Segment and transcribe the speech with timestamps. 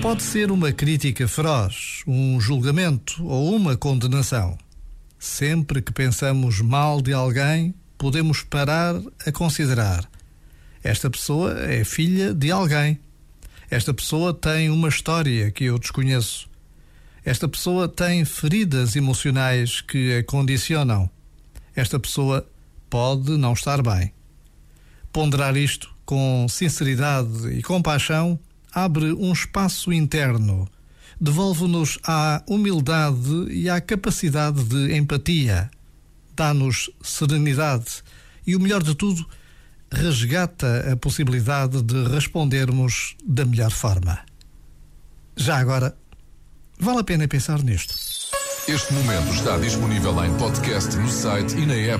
[0.00, 4.56] Pode ser uma crítica feroz, um julgamento ou uma condenação.
[5.18, 8.94] Sempre que pensamos mal de alguém, podemos parar
[9.26, 10.08] a considerar:
[10.84, 13.00] esta pessoa é filha de alguém.
[13.68, 16.48] Esta pessoa tem uma história que eu desconheço.
[17.24, 21.10] Esta pessoa tem feridas emocionais que a condicionam.
[21.74, 22.48] Esta pessoa
[22.88, 24.12] pode não estar bem.
[25.12, 28.38] Ponderar isto com sinceridade e compaixão
[28.72, 30.68] abre um espaço interno,
[31.20, 35.70] devolve-nos à humildade e à capacidade de empatia,
[36.36, 38.02] dá-nos serenidade
[38.46, 39.26] e, o melhor de tudo,
[39.90, 44.18] resgata a possibilidade de respondermos da melhor forma.
[45.36, 45.96] Já agora,
[46.78, 47.94] vale a pena pensar nisto.
[48.68, 51.96] Este momento está disponível em podcast no site e na app.